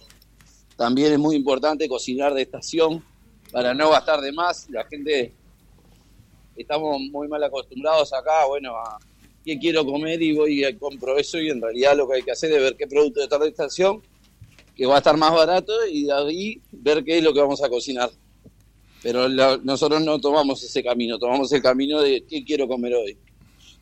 También 0.75 1.13
es 1.13 1.19
muy 1.19 1.36
importante 1.36 1.88
cocinar 1.88 2.33
de 2.33 2.41
estación 2.41 3.03
para 3.51 3.74
no 3.74 3.91
gastar 3.91 4.19
de 4.19 4.33
más. 4.33 4.69
La 4.69 4.83
gente 4.86 5.31
estamos 6.57 7.00
muy 7.12 7.29
mal 7.29 7.43
acostumbrados 7.43 8.12
acá, 8.13 8.45
bueno, 8.48 8.75
a 8.75 8.98
qué 9.45 9.57
quiero 9.57 9.86
comer 9.86 10.22
y 10.22 10.33
voy 10.33 10.65
y 10.65 10.74
compro 10.75 11.17
eso 11.17 11.39
y 11.39 11.50
en 11.50 11.62
realidad 11.62 11.95
lo 11.95 12.07
que 12.07 12.15
hay 12.15 12.24
que 12.24 12.31
hacer 12.31 12.51
es 12.51 12.60
ver 12.60 12.75
qué 12.75 12.88
producto 12.88 13.22
está 13.22 13.38
de 13.39 13.48
estación 13.48 14.01
que 14.75 14.86
va 14.86 14.95
a 14.95 14.98
estar 14.98 15.15
más 15.15 15.31
barato 15.31 15.72
y 15.86 16.05
de 16.05 16.13
ahí 16.13 16.62
ver 16.72 17.03
qué 17.03 17.19
es 17.19 17.24
lo 17.24 17.33
que 17.33 17.39
vamos 17.39 17.63
a 17.63 17.69
cocinar. 17.69 18.10
Pero 19.03 19.27
nosotros 19.63 20.01
no 20.01 20.19
tomamos 20.19 20.63
ese 20.63 20.81
camino, 20.81 21.19
tomamos 21.19 21.51
el 21.51 21.62
camino 21.62 22.01
de 22.01 22.24
qué 22.27 22.43
quiero 22.43 22.67
comer 22.67 22.95
hoy. 22.95 23.17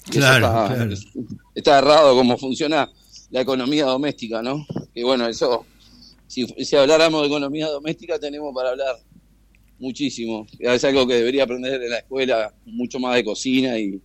Claro, 0.10 0.90
está, 1.54 1.78
errado 1.78 2.16
cómo 2.16 2.36
funciona 2.38 2.90
la 3.30 3.42
economía 3.42 3.86
doméstica, 3.86 4.42
¿no? 4.42 4.66
Que 4.94 5.04
bueno, 5.04 5.28
eso, 5.28 5.66
si, 6.26 6.48
si 6.48 6.76
habláramos 6.76 7.22
de 7.22 7.28
economía 7.28 7.68
doméstica 7.68 8.18
tenemos 8.18 8.54
para 8.54 8.72
hablar 8.72 8.96
muchísimo. 9.82 10.48
Es 10.60 10.84
algo 10.86 11.06
que 11.08 11.16
debería 11.16 11.44
aprender 11.44 11.82
en 11.82 11.90
la 11.90 11.98
escuela, 12.00 12.54
mucho 12.66 13.00
más 13.00 13.16
de 13.16 13.24
cocina 13.24 13.78
y 13.78 14.02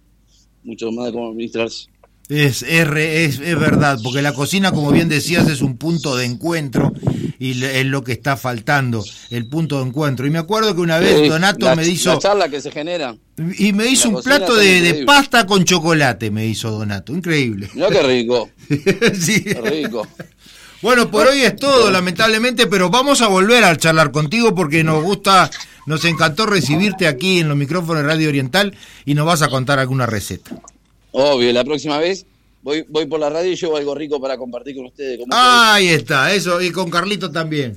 mucho 0.64 0.90
más 0.90 1.06
de 1.06 1.12
cómo 1.12 1.28
administrarse. 1.28 1.88
Es, 2.28 2.62
es, 2.62 3.38
es, 3.38 3.58
verdad, 3.58 4.00
porque 4.02 4.20
la 4.20 4.32
cocina, 4.32 4.72
como 4.72 4.90
bien 4.90 5.08
decías, 5.08 5.48
es 5.48 5.60
un 5.62 5.76
punto 5.76 6.16
de 6.16 6.24
encuentro 6.24 6.92
y 7.38 7.62
es 7.62 7.86
lo 7.86 8.02
que 8.02 8.12
está 8.12 8.36
faltando, 8.36 9.04
el 9.30 9.46
punto 9.46 9.78
de 9.78 9.86
encuentro. 9.86 10.26
Y 10.26 10.30
me 10.30 10.38
acuerdo 10.38 10.74
que 10.74 10.80
una 10.80 10.98
vez 10.98 11.28
Donato 11.28 11.74
me 11.76 11.86
hizo... 11.86 12.14
La 12.14 12.18
charla 12.18 12.48
que 12.48 12.60
se 12.60 12.72
genera. 12.72 13.14
Y 13.58 13.72
me 13.72 13.86
hizo 13.86 14.08
un 14.08 14.22
plato 14.22 14.56
de, 14.56 15.04
pasta 15.06 15.46
con 15.46 15.64
chocolate, 15.64 16.32
me 16.32 16.46
hizo 16.46 16.72
Donato, 16.72 17.12
increíble. 17.12 17.70
No, 17.74 17.88
qué 17.90 18.02
rico. 18.02 18.50
sí. 19.20 19.44
Qué 19.44 19.60
rico. 19.60 20.08
Bueno, 20.82 21.10
por 21.10 21.28
hoy 21.28 21.42
es 21.42 21.54
todo, 21.54 21.90
lamentablemente, 21.90 22.66
pero 22.66 22.90
vamos 22.90 23.22
a 23.22 23.28
volver 23.28 23.64
a 23.64 23.76
charlar 23.76 24.10
contigo 24.10 24.54
porque 24.54 24.82
nos 24.82 25.02
gusta, 25.02 25.50
nos 25.86 26.04
encantó 26.04 26.44
recibirte 26.44 27.06
aquí 27.06 27.38
en 27.38 27.48
los 27.48 27.56
micrófonos 27.56 28.02
de 28.02 28.08
Radio 28.08 28.28
Oriental 28.28 28.76
y 29.04 29.14
nos 29.14 29.26
vas 29.26 29.42
a 29.42 29.48
contar 29.48 29.78
alguna 29.78 30.06
receta. 30.06 30.60
Obvio, 31.18 31.50
la 31.50 31.64
próxima 31.64 31.98
vez 31.98 32.26
voy, 32.60 32.84
voy 32.88 33.06
por 33.06 33.18
la 33.18 33.30
radio 33.30 33.50
y 33.50 33.56
llevo 33.56 33.78
algo 33.78 33.94
rico 33.94 34.20
para 34.20 34.36
compartir 34.36 34.76
con 34.76 34.84
ustedes. 34.84 35.20
ahí 35.30 35.88
está, 35.88 36.34
eso, 36.34 36.60
y 36.60 36.70
con 36.70 36.90
Carlito 36.90 37.30
también. 37.30 37.74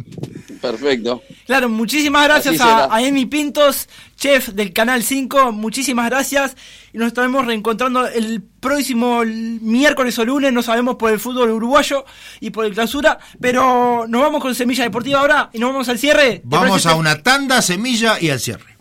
Perfecto. 0.60 1.22
Claro, 1.46 1.70
muchísimas 1.70 2.24
gracias 2.24 2.60
a, 2.60 2.94
a, 2.94 3.02
Emi 3.02 3.24
Pintos, 3.24 3.88
chef 4.16 4.48
del 4.48 4.74
Canal 4.74 5.02
5, 5.02 5.52
muchísimas 5.52 6.10
gracias. 6.10 6.54
Y 6.92 6.98
nos 6.98 7.08
estaremos 7.08 7.46
reencontrando 7.46 8.06
el 8.06 8.42
próximo 8.42 9.22
miércoles 9.24 10.18
o 10.18 10.24
lunes, 10.26 10.52
no 10.52 10.62
sabemos 10.62 10.96
por 10.96 11.12
el 11.12 11.20
fútbol 11.20 11.50
uruguayo 11.50 12.04
y 12.40 12.50
por 12.50 12.66
el 12.66 12.74
clausura, 12.74 13.18
pero 13.40 14.06
nos 14.06 14.20
vamos 14.20 14.42
con 14.42 14.54
Semilla 14.54 14.84
Deportiva 14.84 15.20
ahora 15.20 15.48
y 15.54 15.58
nos 15.58 15.70
vamos 15.70 15.88
al 15.88 15.98
cierre. 15.98 16.42
Vamos 16.44 16.84
a 16.84 16.94
una 16.94 17.22
tanda, 17.22 17.62
semilla 17.62 18.18
y 18.20 18.28
al 18.28 18.40
cierre. 18.40 18.76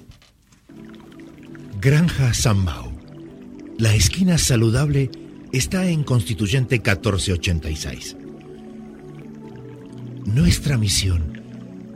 Granja 1.79 2.33
Sambao 2.33 2.94
la 3.77 3.93
esquina 3.93 4.37
saludable 4.37 5.11
está 5.51 5.89
en 5.89 6.03
Constituyente 6.03 6.75
1486. 6.75 8.15
Nuestra 10.25 10.77
misión 10.77 11.41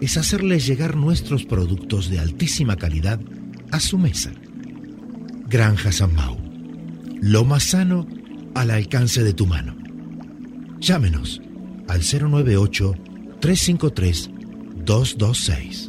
es 0.02 0.18
hacerles 0.18 0.68
llegar 0.68 0.96
nuestros 0.96 1.46
productos 1.46 2.10
de 2.10 2.20
altísima 2.20 2.76
calidad 2.76 3.20
a 3.72 3.80
su 3.80 3.98
mesa. 3.98 4.32
Granja 5.48 5.92
San 5.92 6.14
Mau. 6.14 6.38
Lo 7.22 7.44
más 7.44 7.64
sano 7.64 8.08
al 8.56 8.72
alcance 8.72 9.24
de 9.24 9.34
tu 9.34 9.46
mano. 9.46 9.76
Llámenos 10.80 11.42
al 11.88 12.02
098 12.02 12.96
353 13.40 14.30
226. 14.86 15.89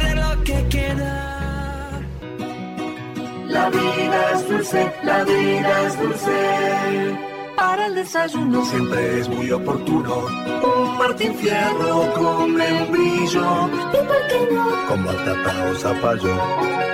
La 3.51 3.69
vida 3.69 4.31
es 4.33 4.49
dulce, 4.49 4.91
la 5.03 5.23
vida 5.23 5.87
es 5.87 5.99
dulce 5.99 7.31
para 7.61 7.85
el 7.85 7.93
desayuno 7.93 8.65
siempre 8.65 9.19
es 9.19 9.29
muy 9.29 9.51
oportuno. 9.51 10.25
Un 10.63 10.97
Martín 10.97 11.33
Fierro 11.35 12.11
con 12.15 12.55
membrillo. 12.55 13.69
¿Y 13.93 13.97
por 14.09 14.27
qué 14.29 14.49
no? 14.51 14.87
Con 14.87 15.05
batata 15.05 15.69
o 15.71 15.75
zapallo. 15.75 16.35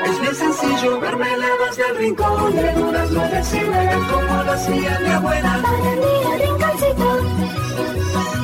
Es 0.05 0.21
bien 0.21 0.35
sencillo, 0.35 0.99
mermeladas 0.99 1.77
del 1.77 1.97
rincón. 1.97 2.53
De 2.53 2.73
durazno 2.73 3.21
de 3.21 3.41
como 4.11 4.43
lo 4.43 4.51
hacía 4.51 4.99
mi 4.99 5.09
abuela. 5.09 5.59
Para 5.63 5.95
mí, 5.95 6.43
rinconcito. 6.43 6.66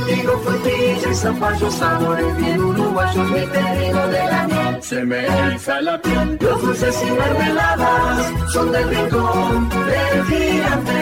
Digo 0.08 0.38
frutilla 0.40 1.12
y 1.12 1.16
zapallo, 1.16 1.72
sabores 1.72 2.38
bien 2.38 2.64
uruguayos. 2.64 3.32
Mi 3.32 3.46
pedido 3.48 4.08
de 4.08 4.24
la 4.32 4.48
miel. 4.48 4.84
Se 4.84 5.06
me 5.06 5.26
eriza 5.26 5.82
la 5.82 6.02
piel. 6.02 6.38
Los 6.42 6.62
dulces 6.62 7.04
y 7.08 7.12
mermeladas 7.12 8.52
son 8.52 8.72
del 8.72 8.90
rincón 8.90 9.70
del 9.70 10.26
gigante. 10.26 10.94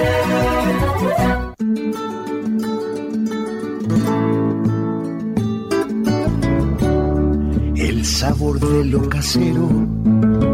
El 7.76 8.06
sabor 8.06 8.60
de 8.60 8.86
lo 8.86 9.10
casero, 9.10 9.68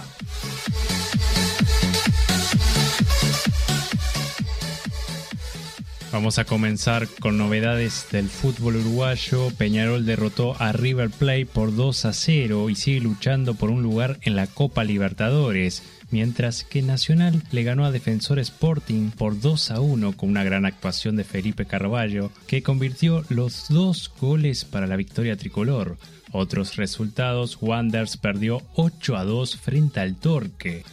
Vamos 6.13 6.39
a 6.39 6.45
comenzar 6.45 7.05
con 7.19 7.37
novedades 7.37 8.07
del 8.13 8.29
fútbol 8.29 8.77
uruguayo. 8.77 9.49
Peñarol 9.57 10.05
derrotó 10.05 10.55
a 10.61 10.71
River 10.71 11.09
Plate 11.09 11.45
por 11.45 11.75
2 11.75 12.05
a 12.05 12.13
0 12.13 12.69
y 12.69 12.75
sigue 12.75 13.01
luchando 13.01 13.53
por 13.55 13.69
un 13.69 13.83
lugar 13.83 14.17
en 14.21 14.37
la 14.37 14.47
Copa 14.47 14.85
Libertadores. 14.85 15.83
Mientras 16.15 16.63
que 16.63 16.81
Nacional 16.81 17.43
le 17.51 17.63
ganó 17.63 17.83
a 17.83 17.91
Defensor 17.91 18.39
Sporting 18.39 19.11
por 19.11 19.37
2 19.37 19.71
a 19.71 19.81
1 19.81 20.15
con 20.15 20.29
una 20.29 20.45
gran 20.45 20.65
actuación 20.65 21.17
de 21.17 21.25
Felipe 21.25 21.65
Carballo, 21.65 22.31
que 22.47 22.63
convirtió 22.63 23.25
los 23.27 23.65
dos 23.67 24.09
goles 24.21 24.63
para 24.63 24.87
la 24.87 24.95
victoria 24.95 25.35
tricolor. 25.35 25.97
Otros 26.31 26.77
resultados, 26.77 27.57
Wanders 27.59 28.15
perdió 28.15 28.61
8 28.75 29.17
a 29.17 29.25
2 29.25 29.57
frente 29.57 29.99
al 29.99 30.15
Torque. 30.15 30.85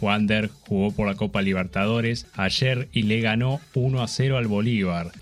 Wander 0.00 0.48
jugó 0.66 0.92
por 0.92 1.06
la 1.06 1.14
Copa 1.14 1.42
Libertadores 1.42 2.26
ayer 2.32 2.88
y 2.90 3.02
le 3.02 3.20
ganó 3.20 3.60
1 3.74 4.02
a 4.02 4.08
0 4.08 4.38
al 4.38 4.46
Bolívar. 4.46 5.12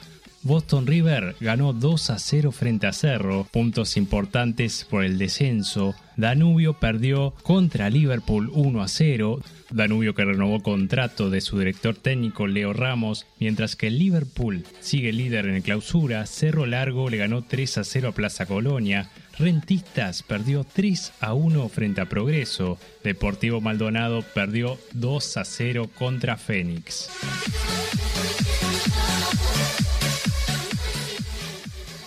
Boston 0.42 0.86
River 0.86 1.34
ganó 1.40 1.72
2 1.72 2.10
a 2.10 2.18
0 2.18 2.52
frente 2.52 2.86
a 2.86 2.92
Cerro, 2.92 3.46
puntos 3.50 3.96
importantes 3.96 4.86
por 4.88 5.04
el 5.04 5.18
descenso. 5.18 5.94
Danubio 6.16 6.74
perdió 6.74 7.34
contra 7.42 7.90
Liverpool 7.90 8.50
1 8.52 8.82
a 8.82 8.88
0. 8.88 9.40
Danubio 9.70 10.14
que 10.14 10.24
renovó 10.24 10.62
contrato 10.62 11.28
de 11.28 11.40
su 11.40 11.58
director 11.58 11.94
técnico 11.96 12.46
Leo 12.46 12.72
Ramos, 12.72 13.26
mientras 13.38 13.76
que 13.76 13.90
Liverpool 13.90 14.64
sigue 14.80 15.12
líder 15.12 15.46
en 15.46 15.62
clausura. 15.62 16.24
Cerro 16.26 16.66
Largo 16.66 17.10
le 17.10 17.18
ganó 17.18 17.42
3 17.42 17.78
a 17.78 17.84
0 17.84 18.08
a 18.08 18.12
Plaza 18.12 18.46
Colonia. 18.46 19.10
Rentistas 19.38 20.22
perdió 20.22 20.64
3 20.64 21.12
a 21.20 21.34
1 21.34 21.68
frente 21.68 22.00
a 22.00 22.06
Progreso. 22.06 22.78
Deportivo 23.04 23.60
Maldonado 23.60 24.22
perdió 24.34 24.78
2 24.92 25.36
a 25.36 25.44
0 25.44 25.90
contra 25.96 26.36
Fénix. 26.36 27.08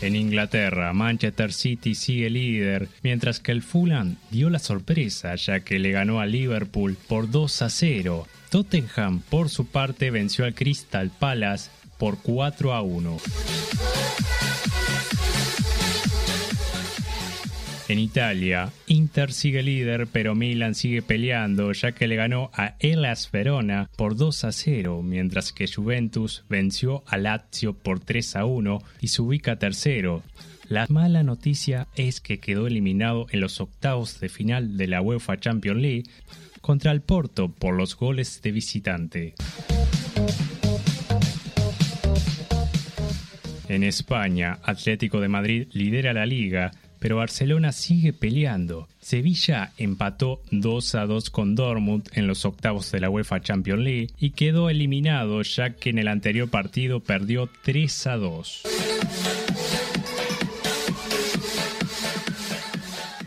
En 0.01 0.15
Inglaterra, 0.15 0.93
Manchester 0.93 1.53
City 1.53 1.93
sigue 1.93 2.29
líder, 2.31 2.89
mientras 3.03 3.39
que 3.39 3.51
el 3.51 3.61
Fulham 3.61 4.15
dio 4.31 4.49
la 4.49 4.57
sorpresa 4.57 5.35
ya 5.35 5.59
que 5.59 5.77
le 5.77 5.91
ganó 5.91 6.19
a 6.19 6.25
Liverpool 6.25 6.97
por 7.07 7.29
2 7.29 7.61
a 7.61 7.69
0. 7.69 8.27
Tottenham, 8.49 9.21
por 9.29 9.49
su 9.49 9.67
parte, 9.67 10.09
venció 10.09 10.45
al 10.45 10.55
Crystal 10.55 11.11
Palace 11.11 11.69
por 11.99 12.17
4 12.17 12.73
a 12.73 12.81
1. 12.81 13.17
En 17.91 17.99
Italia, 17.99 18.71
Inter 18.87 19.33
sigue 19.33 19.61
líder, 19.63 20.07
pero 20.07 20.33
Milan 20.33 20.75
sigue 20.75 21.01
peleando, 21.01 21.73
ya 21.73 21.91
que 21.91 22.07
le 22.07 22.15
ganó 22.15 22.49
a 22.53 22.77
Elas 22.79 23.29
Verona 23.33 23.89
por 23.97 24.15
2 24.15 24.45
a 24.45 24.53
0, 24.53 25.01
mientras 25.03 25.51
que 25.51 25.67
Juventus 25.67 26.45
venció 26.47 27.03
a 27.05 27.17
Lazio 27.17 27.73
por 27.73 27.99
3 27.99 28.37
a 28.37 28.45
1 28.45 28.81
y 29.01 29.09
se 29.09 29.21
ubica 29.21 29.59
tercero. 29.59 30.23
La 30.69 30.85
mala 30.87 31.23
noticia 31.23 31.89
es 31.97 32.21
que 32.21 32.39
quedó 32.39 32.65
eliminado 32.65 33.27
en 33.29 33.41
los 33.41 33.59
octavos 33.59 34.21
de 34.21 34.29
final 34.29 34.77
de 34.77 34.87
la 34.87 35.01
UEFA 35.01 35.37
Champions 35.41 35.81
League 35.81 36.09
contra 36.61 36.93
el 36.93 37.01
Porto 37.01 37.49
por 37.51 37.73
los 37.73 37.97
goles 37.97 38.41
de 38.41 38.51
visitante. 38.53 39.33
En 43.67 43.83
España, 43.83 44.59
Atlético 44.63 45.19
de 45.19 45.27
Madrid 45.27 45.67
lidera 45.71 46.13
la 46.13 46.25
liga 46.25 46.71
pero 47.01 47.15
Barcelona 47.17 47.71
sigue 47.71 48.13
peleando. 48.13 48.87
Sevilla 49.01 49.73
empató 49.77 50.39
2 50.51 50.95
a 50.95 51.07
2 51.07 51.31
con 51.31 51.55
Dortmund 51.55 52.07
en 52.13 52.27
los 52.27 52.45
octavos 52.45 52.91
de 52.91 52.99
la 52.99 53.09
UEFA 53.09 53.41
Champions 53.41 53.81
League 53.81 54.09
y 54.19 54.29
quedó 54.29 54.69
eliminado 54.69 55.41
ya 55.41 55.71
que 55.71 55.89
en 55.89 55.97
el 55.97 56.07
anterior 56.07 56.47
partido 56.47 56.99
perdió 56.99 57.49
3 57.63 58.07
a 58.07 58.17
2. 58.17 58.61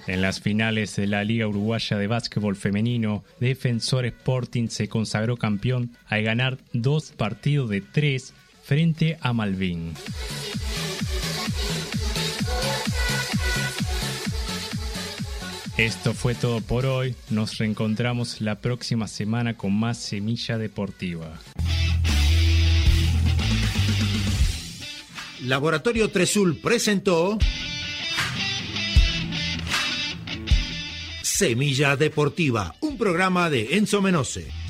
En 0.07 0.23
las 0.23 0.41
finales 0.41 0.95
de 0.95 1.09
la 1.09 1.25
Liga 1.25 1.49
Uruguaya 1.49 1.97
de 1.97 2.07
Básquetbol 2.07 2.55
Femenino, 2.55 3.25
Defensor 3.41 4.05
Sporting 4.07 4.69
se 4.69 4.89
consagró 4.89 5.37
campeón 5.37 5.91
al 6.07 6.23
ganar 6.23 6.59
dos 6.73 7.11
partidos 7.11 7.71
de 7.71 7.81
tres 7.81 8.35
frente 8.63 9.19
a 9.21 9.33
Malvin. 9.33 9.95
Esto 15.77 16.15
fue 16.15 16.37
todo 16.37 16.61
por 16.61 16.87
hoy. 16.87 17.17
Nos 17.31 17.59
reencontramos 17.59 18.41
la 18.41 18.61
próxima 18.61 19.09
semana 19.09 19.57
con 19.57 19.73
más 19.73 19.99
Semilla 19.99 20.57
Deportiva. 20.57 21.41
Laboratorio 25.43 26.11
Tresul 26.11 26.59
presentó 26.59 27.39
Semilla 31.23 31.97
Deportiva, 31.97 32.77
un 32.81 32.97
programa 32.97 33.51
de 33.51 33.77
Enzo 33.77 34.01
Menose. 34.01 34.64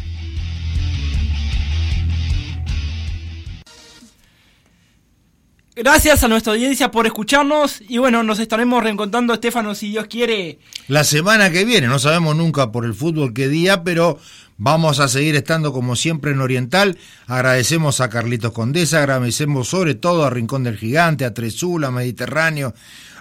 Gracias 5.77 6.23
a 6.23 6.29
nuestra 6.29 6.53
audiencia 6.53 6.93
por 6.93 7.05
escucharnos 7.05 7.83
y 7.89 7.99
bueno, 7.99 8.23
nos 8.23 8.39
estaremos 8.39 8.81
reencontrando, 8.81 9.35
Estefano, 9.35 9.75
si 9.75 9.89
Dios 9.91 10.07
quiere. 10.07 10.61
La 10.87 11.03
semana 11.03 11.51
que 11.51 11.65
viene, 11.65 11.89
no 11.89 11.99
sabemos 11.99 12.37
nunca 12.37 12.71
por 12.71 12.85
el 12.85 12.95
fútbol 12.95 13.35
qué 13.35 13.49
día, 13.49 13.83
pero 13.83 14.21
vamos 14.57 15.01
a 15.01 15.09
seguir 15.09 15.35
estando 15.35 15.73
como 15.73 15.97
siempre 15.97 16.31
en 16.31 16.41
Oriental. 16.41 16.97
Agradecemos 17.27 18.01
a 18.01 18.09
Carlitos 18.09 18.53
Condesa, 18.53 18.99
agradecemos 18.99 19.67
sobre 19.67 19.97
todo 19.97 20.25
a 20.25 20.31
Rincón 20.31 20.63
del 20.63 20.79
Gigante, 20.79 21.25
a 21.25 21.35
Tresula, 21.35 21.91
Mediterráneo, 21.91 22.73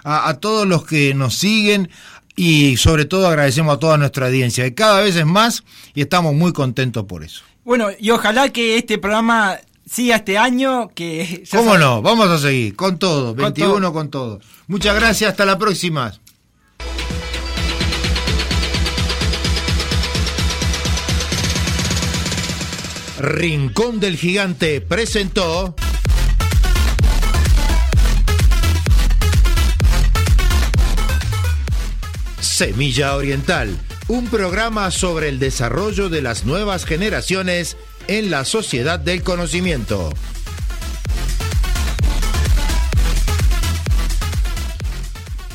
a, 0.04 0.28
a 0.28 0.38
todos 0.38 0.64
los 0.64 0.86
que 0.86 1.12
nos 1.12 1.34
siguen, 1.34 1.90
y 2.36 2.76
sobre 2.76 3.04
todo 3.04 3.26
agradecemos 3.26 3.74
a 3.74 3.80
toda 3.80 3.98
nuestra 3.98 4.26
audiencia, 4.26 4.62
que 4.62 4.74
cada 4.74 5.00
vez 5.00 5.16
es 5.16 5.26
más 5.26 5.64
y 5.92 6.02
estamos 6.02 6.34
muy 6.34 6.52
contentos 6.52 7.04
por 7.06 7.24
eso. 7.24 7.42
Bueno, 7.64 7.88
y 7.98 8.10
ojalá 8.10 8.50
que 8.50 8.76
este 8.76 8.98
programa 8.98 9.58
siga 9.88 10.16
este 10.16 10.38
año, 10.38 10.90
que... 10.94 11.44
¿Cómo 11.50 11.72
sabe... 11.72 11.78
no? 11.78 12.02
Vamos 12.02 12.28
a 12.28 12.38
seguir, 12.38 12.76
con 12.76 12.98
todo, 12.98 13.34
21 13.34 13.72
con 13.72 13.80
todo. 13.80 13.92
con 13.92 14.10
todo. 14.10 14.40
Muchas 14.66 14.94
gracias, 14.94 15.30
hasta 15.30 15.44
la 15.44 15.58
próxima. 15.58 16.14
Rincón 23.18 24.00
del 24.00 24.16
Gigante 24.16 24.80
presentó... 24.80 25.74
Semilla 32.40 33.16
Oriental, 33.16 33.76
un 34.06 34.28
programa 34.28 34.92
sobre 34.92 35.28
el 35.28 35.40
desarrollo 35.40 36.08
de 36.08 36.22
las 36.22 36.44
nuevas 36.44 36.84
generaciones 36.84 37.76
en 38.08 38.30
la 38.30 38.44
sociedad 38.44 38.98
del 38.98 39.22
conocimiento. 39.22 40.12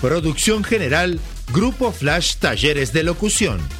Producción 0.01 0.63
general, 0.63 1.19
Grupo 1.51 1.91
Flash 1.91 2.35
Talleres 2.37 2.93
de 2.93 3.03
Locución. 3.03 3.78